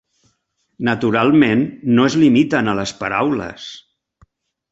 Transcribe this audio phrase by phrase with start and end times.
[0.87, 1.61] Naturalment,
[1.99, 3.67] no es limiten a les paraules.